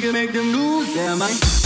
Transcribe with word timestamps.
can 0.00 0.12
make 0.12 0.32
them 0.32 0.52
lose 0.52 0.92
their 0.94 1.16
mind. 1.16 1.65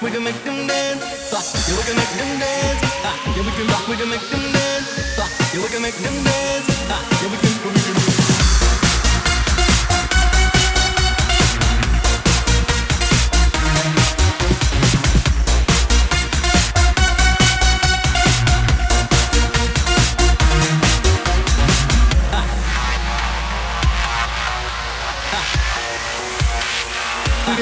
We 0.00 0.12
can 0.12 0.22
make 0.22 0.40
them 0.44 0.66
dance. 0.68 1.02
Yeah, 1.68 1.76
we 1.76 1.82
can 1.82 1.96
make 1.96 2.08
them 2.14 2.38
dance. 2.38 2.82
Yeah, 3.34 3.42
we 3.42 3.50
can. 3.50 3.66
We 3.90 3.96
can 3.96 4.08
make 4.08 4.20
them 4.30 4.52
dance. 4.52 4.86
Yeah, 5.52 5.60
we 5.60 5.68
can 5.68 5.82
make 5.82 5.96
them 5.96 6.22
dance. 6.22 6.68
Yeah, 7.20 7.28
we 7.28 7.36
can. 7.36 7.50
We 7.64 7.80
can. 7.80 7.98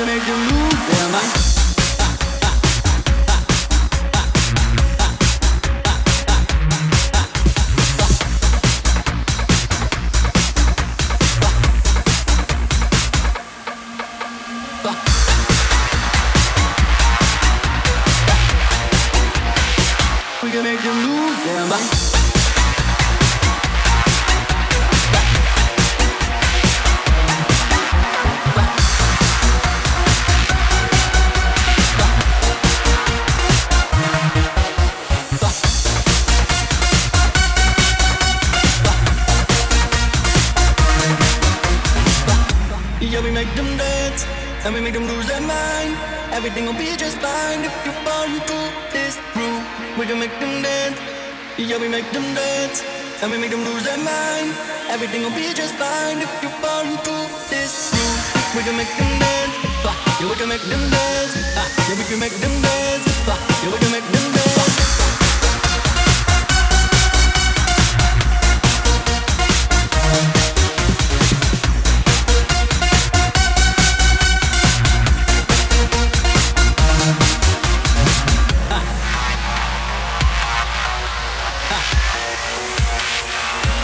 Make 0.06 0.24
them 0.24 0.40
lose 0.48 0.86
their 0.88 1.08
mind. 1.10 1.65
We 20.46 20.52
can 20.52 20.62
make 20.62 20.80
them 20.80 20.96
lose 21.08 21.44
their. 21.44 22.06
Yeah, 43.00 43.22
we 43.22 43.30
make 43.32 43.52
them 43.54 43.76
dance, 43.76 44.24
and 44.66 44.74
we 44.74 44.80
make 44.80 44.94
them 44.94 45.06
lose 45.06 45.26
their 45.28 45.40
mind. 45.40 45.94
Everything 46.32 46.66
will 46.66 46.74
be 46.74 46.90
just 46.96 47.18
fine 47.18 47.62
if 47.62 47.74
you 47.86 47.92
fall 48.02 48.26
into 48.26 48.58
this 48.90 49.14
groove. 49.32 49.62
We 49.96 50.06
can 50.06 50.18
make 50.18 50.34
them 50.40 50.60
dance. 50.60 50.98
Yeah, 51.56 51.78
we 51.78 51.88
make 51.88 52.10
them 52.10 52.26
dance, 52.34 52.82
and 53.22 53.30
we 53.30 53.38
make 53.38 53.52
them 53.52 53.62
lose 53.62 53.84
their 53.84 53.96
mind. 53.96 54.50
Everything 54.90 55.22
will 55.22 55.36
be 55.38 55.54
just 55.54 55.74
fine 55.76 56.18
if 56.18 56.32
you 56.42 56.50
fall 56.60 56.82
into 56.82 57.14
this 57.48 57.94
groove. 57.94 58.56
We 58.56 58.62
can 58.66 58.76
make 58.76 58.90
them 58.98 59.10
dance. 59.22 59.54
Yeah, 60.18 60.28
we 60.28 60.34
can 60.34 60.48
make 60.48 60.62
them 60.62 60.82
dance. 60.90 61.34
Yeah, 61.86 61.94
we 61.98 62.04
can 62.10 62.18
make 62.18 62.36
them 62.42 62.54
dance. 62.66 63.06
Yeah, 63.62 63.70
we 63.70 63.78
can 63.78 63.92
make 63.92 64.02
them 64.02 64.32
dance. 64.34 64.45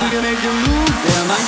We 0.03 0.11
can 0.11 0.23
make 0.23 0.41
them 0.41 0.65
lose 0.65 0.93
their 1.05 1.29
mind. 1.29 1.43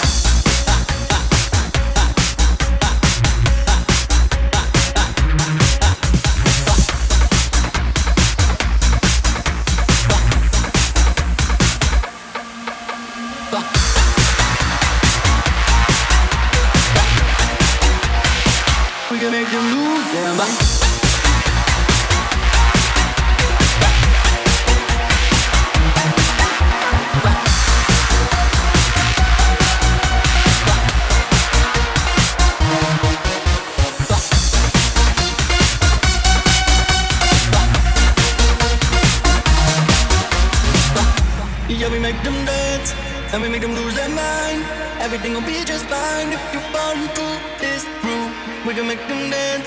Yeah, 41.66 41.90
we 41.90 41.98
make 41.98 42.20
them 42.22 42.44
dance, 42.44 42.92
and 43.32 43.42
we 43.42 43.48
make 43.48 43.62
them 43.62 43.74
lose 43.74 43.94
their 43.94 44.10
mind. 44.10 44.62
Everything 45.00 45.32
will 45.32 45.46
be 45.48 45.64
just 45.64 45.86
fine 45.86 46.28
if 46.30 46.42
you 46.52 46.60
fall 46.72 46.92
into 46.92 47.26
this 47.58 47.86
groove. 48.02 48.32
We 48.66 48.74
can 48.74 48.86
make 48.86 49.00
them 49.08 49.30
dance. 49.30 49.66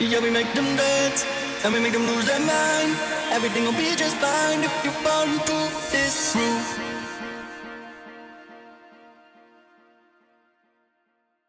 Yeah, 0.00 0.18
we 0.20 0.30
make 0.30 0.52
them 0.54 0.66
dance, 0.76 1.24
and 1.64 1.72
we 1.72 1.78
make 1.78 1.92
them 1.92 2.06
lose 2.06 2.26
their 2.26 2.40
mind. 2.40 2.90
Everything 3.30 3.64
will 3.64 3.78
be 3.78 3.94
just 3.94 4.16
fine 4.16 4.64
if 4.64 4.84
you 4.84 4.90
fall 4.90 5.30
into 5.30 5.58
this 5.92 6.32
groove. 6.32 6.97